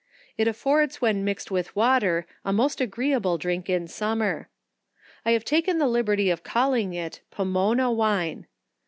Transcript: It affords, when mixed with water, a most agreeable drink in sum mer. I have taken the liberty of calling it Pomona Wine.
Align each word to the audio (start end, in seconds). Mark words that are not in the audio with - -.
It 0.35 0.47
affords, 0.47 0.99
when 0.99 1.23
mixed 1.23 1.51
with 1.51 1.75
water, 1.75 2.25
a 2.43 2.51
most 2.51 2.81
agreeable 2.81 3.37
drink 3.37 3.69
in 3.69 3.87
sum 3.87 4.17
mer. 4.17 4.49
I 5.23 5.33
have 5.33 5.45
taken 5.45 5.77
the 5.77 5.85
liberty 5.85 6.31
of 6.31 6.41
calling 6.43 6.95
it 6.95 7.21
Pomona 7.29 7.91
Wine. 7.91 8.47